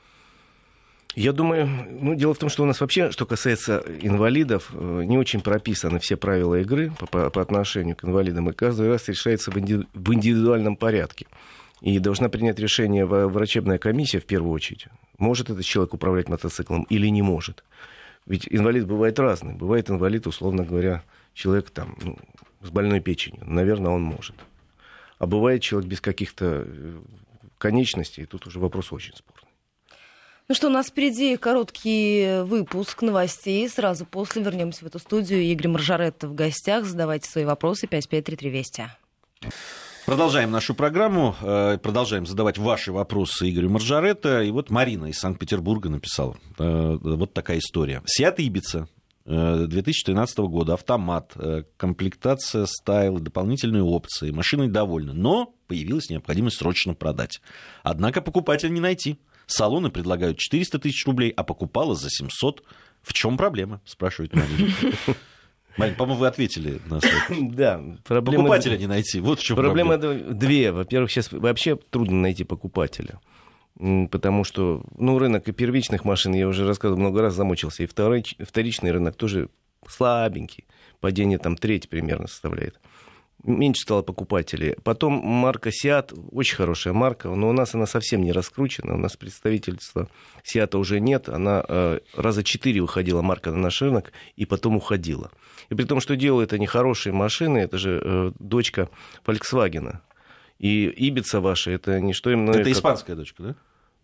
[1.13, 1.67] Я думаю,
[2.02, 6.00] ну, дело в том, что у нас вообще, что касается инвалидов, э, не очень прописаны
[6.00, 9.86] все правила игры по, по, по отношению к инвалидам, и каждый раз решается в, инди,
[9.93, 11.28] в индивидуальном порядке.
[11.82, 14.86] И должна принять решение врачебная комиссия в первую очередь.
[15.21, 17.63] Может этот человек управлять мотоциклом или не может.
[18.25, 19.53] Ведь инвалид бывает разный.
[19.53, 21.03] Бывает инвалид, условно говоря,
[21.36, 22.17] человек там, ну,
[22.62, 23.43] с больной печенью.
[23.45, 24.36] Наверное, он может.
[25.19, 27.01] А бывает человек без каких-то э,
[27.60, 29.47] конечностей, и тут уже вопрос очень спорный.
[30.47, 33.69] Ну что, у нас впереди короткий выпуск новостей.
[33.69, 35.41] Сразу после вернемся в эту студию.
[35.43, 36.86] Игорь Маржаретта в гостях.
[36.86, 37.86] Задавайте свои вопросы.
[37.86, 38.88] 5533 Вести.
[40.05, 44.41] Продолжаем нашу программу, э, продолжаем задавать ваши вопросы Игорю Маржаретто.
[44.41, 48.01] И вот Марина из Санкт-Петербурга написала э, вот такая история.
[48.05, 48.87] Сиат Ибица
[49.25, 51.33] 2013 года, автомат,
[51.77, 57.39] комплектация стайл, дополнительные опции, машиной довольны, но появилась необходимость срочно продать.
[57.83, 59.19] Однако покупателя не найти.
[59.45, 62.63] Салоны предлагают 400 тысяч рублей, а покупала за 700.
[63.03, 64.73] В чем проблема, спрашивает Марина.
[65.77, 66.99] Марин, по-моему, вы ответили на
[67.53, 68.43] Да, проблема...
[68.43, 69.97] Покупателя не найти, вот в чем проблема.
[69.97, 70.71] Проблема две.
[70.71, 73.19] Во-первых, сейчас вообще трудно найти покупателя.
[74.12, 77.84] Потому что, ну, рынок и первичных машин, я уже рассказывал много раз, замучился.
[77.84, 79.49] И второй, вторичный рынок тоже
[79.88, 80.65] слабенький.
[80.99, 82.79] Падение там треть примерно составляет
[83.43, 84.75] меньше стало покупателей.
[84.84, 88.95] Потом марка Seat, очень хорошая марка, но у нас она совсем не раскручена.
[88.95, 90.10] У нас представительства
[90.43, 91.30] Seat уже нет.
[91.30, 95.32] Она э, раза четыре выходила марка на наш рынок и потом уходила.
[95.69, 98.89] И при том, что делают они хорошие машины, это же э, дочка
[99.25, 99.97] Volkswagen.
[100.60, 102.51] И Ибица ваша, это не что именно...
[102.51, 102.73] Это как...
[102.73, 103.56] испанская дочка, да?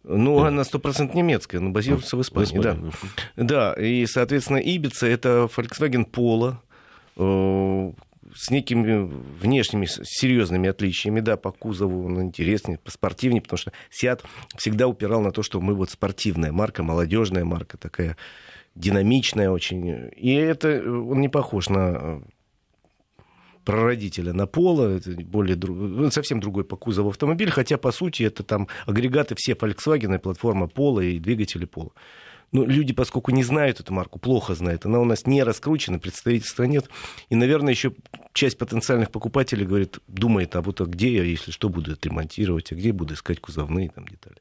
[0.03, 2.91] Ну, она сто процентов немецкая, но базируется в Испании, в Испании
[3.35, 3.43] да.
[3.43, 6.55] Да, и, соответственно, Ибица— это Volkswagen Polo,
[7.17, 7.91] э,
[8.37, 9.09] с некими
[9.41, 14.23] внешними серьезными отличиями, да, по кузову он интереснее, спортивнее, потому что Сиат
[14.55, 18.15] всегда упирал на то, что мы вот спортивная марка, молодежная марка, такая
[18.75, 20.11] динамичная очень.
[20.15, 22.21] И это он не похож на
[23.65, 28.43] прародителя на Пола, это более ну, совсем другой по кузову автомобиль, хотя по сути это
[28.43, 31.91] там агрегаты все Volkswagen, платформа Пола и двигатели Пола.
[32.51, 36.63] Ну, люди, поскольку не знают эту марку, плохо знают, она у нас не раскручена, представительства
[36.63, 36.89] нет.
[37.29, 37.93] И, наверное, еще
[38.33, 42.75] часть потенциальных покупателей говорит, думает, а вот а где я, если что, буду отремонтировать, а
[42.75, 44.37] где буду искать кузовные там детали.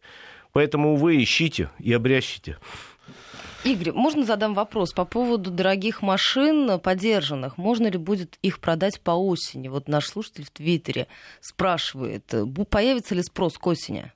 [0.53, 2.59] Поэтому вы ищите и обрящите.
[3.64, 7.59] Игорь, можно задам вопрос по поводу дорогих машин подержанных?
[7.59, 9.66] Можно ли будет их продать по осени?
[9.66, 11.09] Вот наш слушатель в Твиттере
[11.40, 12.33] спрашивает,
[12.71, 14.12] появится ли спрос к осени?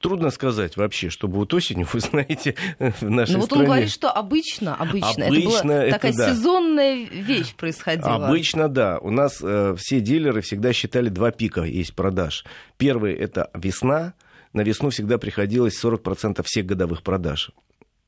[0.00, 4.10] Трудно сказать вообще, что будет осенью, вы знаете, в нашей Ну вот он говорит, что
[4.10, 6.34] обычно, обычно, обычно это была это такая да.
[6.34, 8.26] сезонная вещь происходила.
[8.26, 8.98] Обычно, да.
[8.98, 12.44] У нас э, все дилеры всегда считали два пика есть продаж.
[12.76, 14.14] Первый– это весна.
[14.52, 17.50] На весну всегда приходилось 40% всех годовых продаж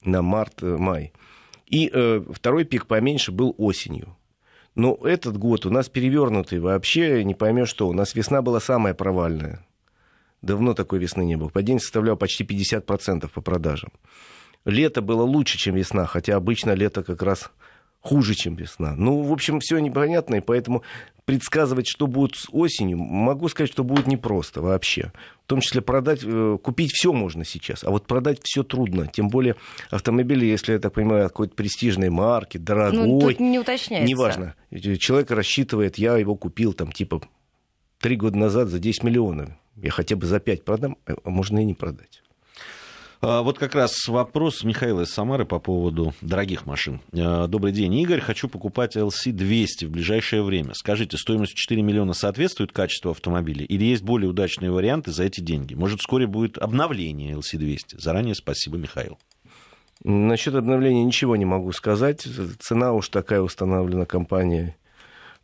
[0.05, 1.13] на март-май.
[1.67, 4.17] И э, второй пик поменьше был осенью.
[4.75, 7.89] Но этот год у нас перевернутый вообще, не поймешь что.
[7.89, 9.65] У нас весна была самая провальная.
[10.43, 11.49] Давно такой весны не было.
[11.49, 13.91] Падение составляло почти 50% по продажам.
[14.65, 17.51] Лето было лучше, чем весна, хотя обычно лето как раз
[18.01, 18.95] хуже, чем весна.
[18.97, 20.83] Ну, в общем, все непонятно, и поэтому
[21.25, 25.13] предсказывать, что будет с осенью, могу сказать, что будет непросто вообще.
[25.45, 29.07] В том числе продать, э, купить все можно сейчас, а вот продать все трудно.
[29.07, 29.57] Тем более
[29.91, 33.07] автомобили, если я так понимаю, какой-то престижной марки, дорогой.
[33.07, 34.09] Ну, тут не уточняется.
[34.09, 34.55] Неважно.
[34.99, 37.23] Человек рассчитывает, я его купил там типа
[38.01, 39.51] три года назад за 10 миллионов.
[39.77, 42.23] Я хотя бы за 5 продам, а можно и не продать.
[43.23, 47.01] А, вот как раз вопрос Михаила из Самары по поводу дорогих машин.
[47.13, 48.21] А, добрый день, Игорь.
[48.21, 50.73] Хочу покупать LC200 в ближайшее время.
[50.75, 53.67] Скажите, стоимость 4 миллиона соответствует качеству автомобиля?
[53.67, 55.75] Или есть более удачные варианты за эти деньги?
[55.75, 57.99] Может, вскоре будет обновление LC200?
[57.99, 59.19] Заранее спасибо, Михаил.
[60.03, 62.27] Насчет обновления ничего не могу сказать.
[62.59, 64.77] Цена уж такая установлена компанией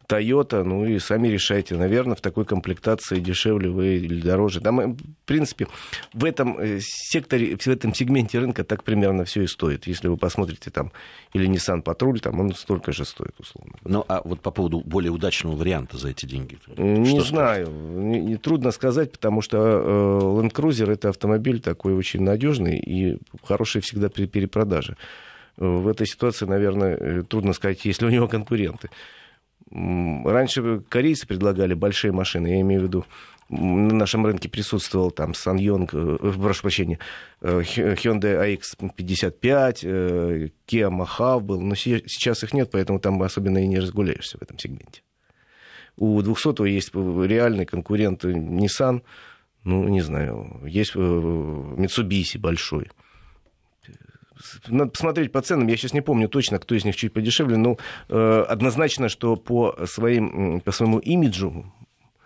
[0.09, 1.75] Toyota, ну и сами решайте.
[1.77, 4.61] Наверное, в такой комплектации дешевле вы или дороже.
[4.61, 5.67] Там, э, в принципе,
[6.13, 9.87] в этом э, секторе, в этом сегменте рынка так примерно все и стоит.
[9.87, 10.93] Если вы посмотрите там
[11.33, 13.75] или Nissan Patrol, там он столько же стоит, условно.
[13.85, 16.59] Ну, а вот по поводу более удачного варианта за эти деньги?
[16.77, 17.69] Не знаю.
[17.69, 23.19] Не, не, трудно сказать, потому что э, Land Cruiser это автомобиль такой очень надежный и
[23.43, 24.97] хороший всегда при перепродаже.
[25.57, 28.91] В этой ситуации, наверное, э, трудно сказать, есть ли у него конкуренты.
[29.71, 33.05] Раньше корейцы предлагали большие машины, я имею в виду,
[33.49, 36.99] на нашем рынке присутствовал там Sanyong, э, прошу прощения,
[37.41, 43.67] э, Hyundai AX55, э, Kia Mahav был, но сейчас их нет, поэтому там особенно и
[43.67, 45.03] не разгуляешься в этом сегменте.
[45.97, 49.03] У 200 есть реальный конкурент Nissan,
[49.65, 52.89] ну, не знаю, есть Mitsubishi большой
[54.69, 55.69] надо посмотреть по ценам.
[55.69, 59.87] Я сейчас не помню точно, кто из них чуть подешевле, но э, однозначно, что по,
[59.87, 61.73] своим, по своему имиджу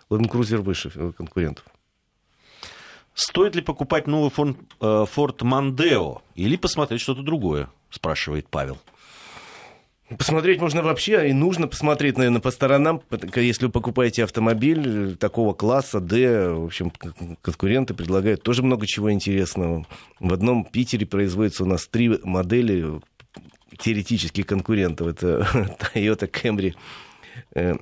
[0.09, 1.65] Land Cruiser выше конкурентов.
[3.13, 8.77] Стоит ли покупать новый э, Ford Mondeo или посмотреть что-то другое, спрашивает Павел.
[10.17, 13.01] Посмотреть можно вообще, и нужно посмотреть, наверное, по сторонам.
[13.35, 16.91] Если вы покупаете автомобиль такого класса D, в общем,
[17.41, 19.85] конкуренты предлагают тоже много чего интересного.
[20.19, 22.99] В одном Питере производится у нас три модели
[23.77, 25.07] теоретических конкурентов.
[25.07, 25.47] Это
[25.93, 26.75] Toyota Camry,
[27.55, 27.75] э,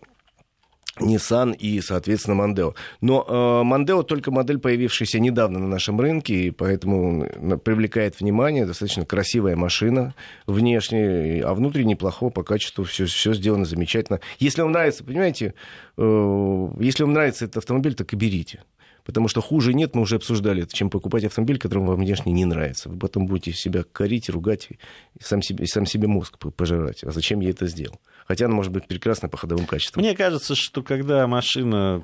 [1.00, 2.74] Nissan и, соответственно, Мандео.
[3.02, 7.26] Но э, Мандео только модель, появившаяся недавно на нашем рынке, и поэтому
[7.64, 8.66] привлекает внимание.
[8.66, 10.14] Достаточно красивая машина
[10.48, 14.20] внешне, а внутренне неплохо по качеству все, все сделано замечательно.
[14.40, 15.54] Если вам нравится, понимаете,
[15.98, 18.64] э, если вам нравится этот автомобиль, так и берите.
[19.10, 22.46] Потому что хуже нет, мы уже обсуждали это, чем покупать автомобиль, который вам внешне не
[22.46, 22.90] нравится.
[22.90, 24.78] Вы потом будете себя корить, ругать и
[25.20, 27.04] сам себе, и сам себе мозг пожирать.
[27.04, 28.00] А зачем я это сделал?
[28.28, 30.04] Хотя она может быть прекрасна по ходовым качествам.
[30.04, 32.04] Мне кажется, что когда машина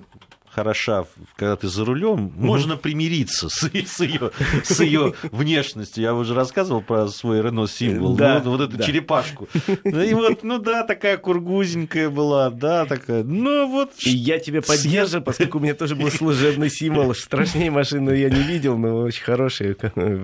[0.55, 2.33] хороша, когда ты за рулем, угу.
[2.37, 4.31] можно примириться с, с, ее,
[4.63, 6.01] с ее внешностью.
[6.01, 8.83] Я уже рассказывал про свой Рено символ, да, ну, вот, вот эту да.
[8.83, 9.49] черепашку.
[9.83, 13.23] И вот, ну да, такая кургузенькая была, да, такая.
[13.23, 13.91] Ну вот.
[14.05, 17.13] И я тебя поддерживаю, поскольку у меня тоже был служебный символ.
[17.13, 19.75] Страшнее машину я не видел, но очень хорошая,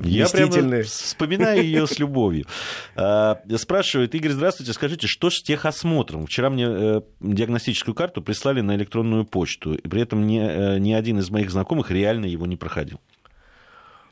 [0.04, 2.46] Я прямо вспоминаю ее с любовью.
[2.96, 6.26] А, спрашивает Игорь, здравствуйте, скажите, что с техосмотром?
[6.26, 10.94] Вчера мне э, диагностическую карту прислали на электронную почту, и при этом ни, э, ни
[10.94, 13.00] один из моих знакомых реально его не проходил.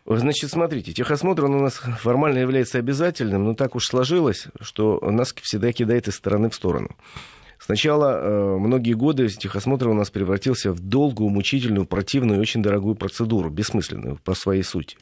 [0.06, 5.34] Значит, смотрите, техосмотр он у нас формально является обязательным, но так уж сложилось, что нас
[5.42, 6.90] всегда кидает из стороны в сторону.
[7.60, 12.96] Сначала э, многие годы техосмотр у нас превратился в долгую, мучительную, противную и очень дорогую
[12.96, 14.98] процедуру, бессмысленную по своей сути.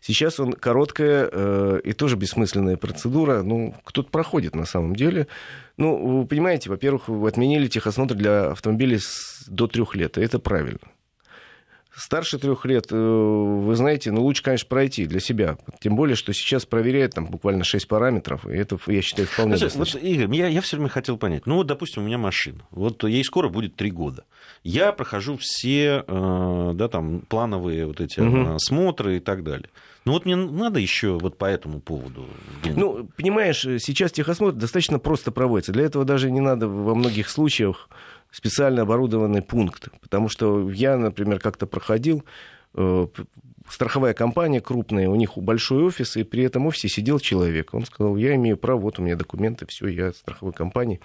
[0.00, 3.42] Сейчас он короткая э, и тоже бессмысленная процедура.
[3.42, 5.26] Ну, кто-то проходит на самом деле.
[5.76, 10.38] Ну, вы понимаете, во-первых, вы отменили техосмотр для автомобилей с, до трех лет, и это
[10.38, 10.80] правильно.
[11.96, 15.56] Старше трех лет, э, вы знаете, ну лучше, конечно, пройти для себя.
[15.80, 19.64] Тем более, что сейчас проверяют там буквально 6 параметров, и это, я считаю, вполне Слушай,
[19.66, 20.00] достаточно.
[20.00, 21.46] Вот, Игорь, я, я все время хотел понять.
[21.46, 22.66] Ну, вот, допустим, у меня машина.
[22.70, 24.24] Вот ей скоро будет 3 года.
[24.64, 28.54] Я прохожу все э, да, там, плановые вот эти угу.
[28.54, 29.68] осмотры и так далее.
[30.06, 32.26] Ну вот мне надо еще вот по этому поводу.
[32.64, 35.72] Ну, понимаешь, сейчас техосмотр достаточно просто проводится.
[35.72, 37.88] Для этого даже не надо во многих случаях
[38.30, 39.88] специально оборудованный пункт.
[40.00, 42.24] Потому что я, например, как-то проходил,
[42.74, 43.06] э,
[43.68, 47.74] страховая компания крупная, у них большой офис, и при этом офисе сидел человек.
[47.74, 51.00] Он сказал, я имею право, вот у меня документы, все, я страховой компании.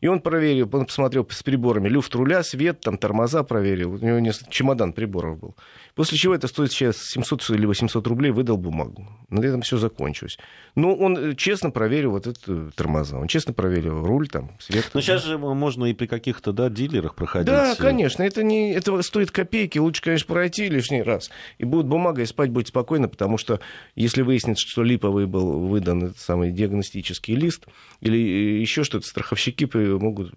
[0.00, 3.94] И он проверил, он посмотрел с приборами, люфт руля, свет, там тормоза проверил.
[3.94, 5.56] У него чемодан приборов был.
[5.96, 9.08] После чего это стоит сейчас 700 или 800 рублей, выдал бумагу.
[9.30, 10.38] На этом все закончилось.
[10.74, 13.16] Но он э, честно проверил вот это тормоза.
[13.18, 14.90] Он честно проверил руль, там, свет.
[14.92, 17.46] Но сейчас же можно и при каких-то да, дилерах проходить.
[17.46, 18.22] Да, конечно.
[18.22, 19.78] Это, не, это стоит копейки.
[19.78, 21.30] Лучше, конечно, пройти лишний раз.
[21.56, 23.60] И будет бумага, спать будет спокойно, потому что
[23.94, 27.66] если выяснится, что липовый был выдан этот самый диагностический лист,
[28.00, 29.68] или э, еще что-то, страховщики
[29.98, 30.34] могут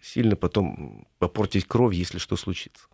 [0.00, 2.86] сильно потом попортить кровь, если что случится.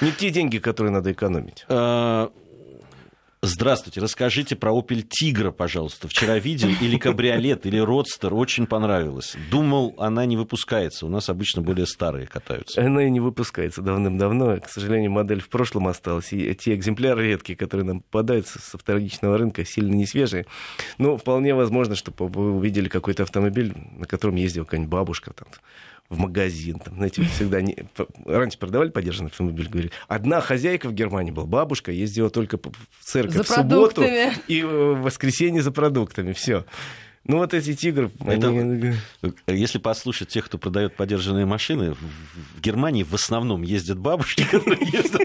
[0.00, 1.64] Не те деньги, которые надо экономить.
[3.42, 6.08] Здравствуйте, расскажите про Opel Тигра, пожалуйста.
[6.08, 9.34] Вчера видел или кабриолет, или родстер, очень понравилось.
[9.50, 11.06] Думал, она не выпускается.
[11.06, 12.78] У нас обычно более старые катаются.
[12.84, 14.60] Она и не выпускается давным-давно.
[14.60, 16.34] К сожалению, модель в прошлом осталась.
[16.34, 20.44] И те экземпляры редкие, которые нам попадаются со вторичного рынка, сильно не свежие.
[20.98, 25.48] Но вполне возможно, что вы увидели какой-то автомобиль, на котором ездила какая-нибудь бабушка, там,
[26.10, 26.78] в магазин.
[26.80, 27.76] Там, знаете, всегда не...
[28.26, 29.92] раньше продавали подержанный автомобиль, говорили.
[30.08, 34.02] Одна хозяйка в Германии была, бабушка, ездила только в церковь за в субботу
[34.48, 36.32] и в воскресенье за продуктами.
[36.32, 36.64] Все.
[37.24, 38.10] Ну вот эти тигры.
[38.24, 38.94] Это, они...
[39.46, 45.22] Если послушать тех, кто продает подержанные машины, в Германии в основном ездят бабушки, которые ездят.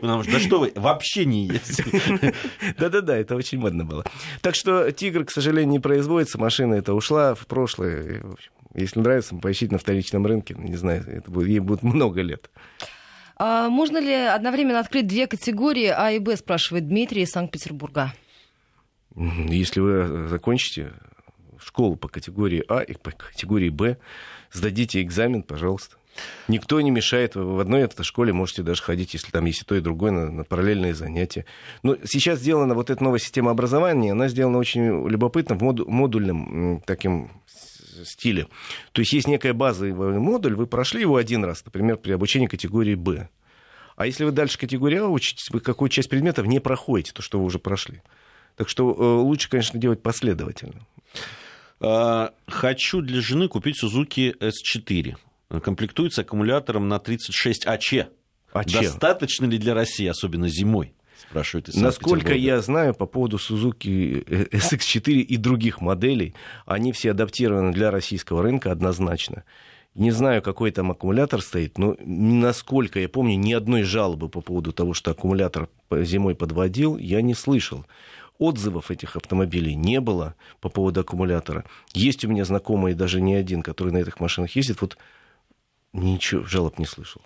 [0.00, 1.86] Потому что да что вы, вообще не ездят.
[2.78, 4.04] Да-да-да, это очень модно было.
[4.42, 6.38] Так что тигр, к сожалению, не производится.
[6.38, 8.22] Машина эта ушла в прошлое.
[8.74, 10.54] Если нравится, поищите на вторичном рынке.
[10.56, 12.50] Не знаю, это будет, ей будет много лет.
[13.36, 18.12] А можно ли одновременно открыть две категории А и Б, спрашивает Дмитрий из Санкт-Петербурга.
[19.16, 20.92] Если вы закончите
[21.58, 23.96] школу по категории А и по категории Б,
[24.52, 25.96] сдадите экзамен, пожалуйста.
[26.48, 27.34] Никто не мешает.
[27.36, 30.30] В одной этой школе можете даже ходить, если там есть и то, и другое, на,
[30.30, 31.46] на параллельные занятия.
[31.82, 37.30] Но сейчас сделана вот эта новая система образования, она сделана очень любопытно, в модульном таким
[38.04, 38.48] стиле.
[38.92, 42.94] То есть есть некая базовый модуль, вы прошли его один раз, например, при обучении категории
[42.94, 43.28] Б.
[43.96, 47.38] А если вы дальше категории А учитесь, вы какую часть предметов не проходите, то, что
[47.38, 48.02] вы уже прошли.
[48.56, 50.86] Так что э, лучше, конечно, делать последовательно.
[51.80, 55.16] А, хочу для жены купить Suzuki S4.
[55.60, 57.94] Комплектуется аккумулятором на 36 АЧ.
[58.52, 58.72] АЧ.
[58.72, 60.94] Достаточно ли для России, особенно зимой?
[61.20, 66.34] Спрашивают из Насколько я знаю по поводу Suzuki SX4 и других моделей,
[66.66, 69.44] они все адаптированы для российского рынка однозначно.
[69.94, 74.72] Не знаю, какой там аккумулятор стоит, но насколько я помню, ни одной жалобы по поводу
[74.72, 77.84] того, что аккумулятор зимой подводил, я не слышал.
[78.38, 81.64] Отзывов этих автомобилей не было по поводу аккумулятора.
[81.92, 84.80] Есть у меня знакомые, даже не один, который на этих машинах ездит.
[84.80, 84.96] Вот
[85.92, 87.22] Ничего, жалоб не слышал.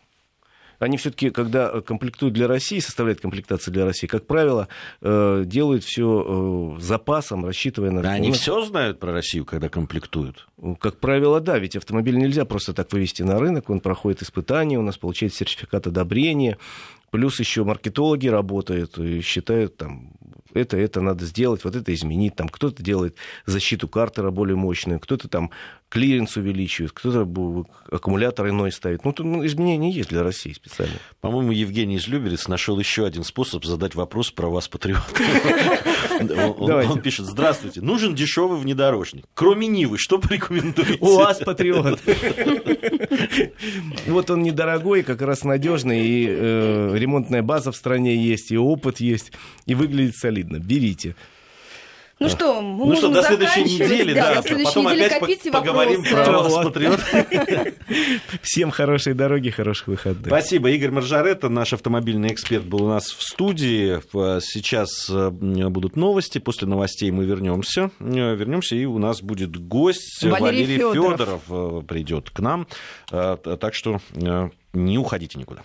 [0.79, 4.68] Они все-таки, когда комплектуют для России, составляют комплектацию для России, как правило,
[5.01, 8.03] э, делают все э, запасом, рассчитывая на...
[8.03, 10.47] Да, они все знают про Россию, когда комплектуют?
[10.81, 14.83] Как правило, да, ведь автомобиль нельзя просто так вывести на рынок, он проходит испытания, у
[14.83, 16.59] нас получает сертификат одобрения,
[17.11, 20.12] плюс еще маркетологи работают и считают там
[20.55, 22.37] это, это надо сделать, вот это изменить.
[22.37, 25.51] Там кто-то делает защиту картера более мощную, кто-то там
[25.95, 27.24] клиренс увеличивает, кто-то
[27.88, 29.05] аккумулятор иной ставит.
[29.05, 30.97] Ну, тут ну, изменения есть для России специально.
[31.20, 35.05] По-моему, Евгений из Люберец нашел еще один способ задать вопрос про УАЗ Патриот.
[36.59, 39.24] Он пишет, здравствуйте, нужен дешевый внедорожник.
[39.34, 40.99] Кроме Нивы, что порекомендуете?
[41.01, 42.01] УАЗ Патриот.
[44.07, 48.99] Вот он недорогой, как раз надежный, и э, ремонтная база в стране есть, и опыт
[48.99, 49.30] есть,
[49.66, 50.59] и выглядит солидно.
[50.59, 51.14] Берите.
[52.20, 56.24] Ну что, мы ну что, до следующей недели, да, да потом опять поговорим вопросы.
[56.24, 57.00] про вас, патриот.
[58.42, 60.26] Всем хорошей дороги, хороших выходных.
[60.26, 60.70] Спасибо.
[60.70, 64.00] Игорь Маржаретта, наш автомобильный эксперт, был у нас в студии.
[64.40, 66.38] Сейчас э, будут новости.
[66.38, 67.90] После новостей мы вернемся.
[67.98, 70.22] Э, вернемся, и у нас будет гость.
[70.22, 71.42] Валерий, Валерий Федоров.
[71.46, 72.68] Федоров придет к нам.
[73.10, 74.00] Э, так что
[74.74, 75.62] не уходите никуда.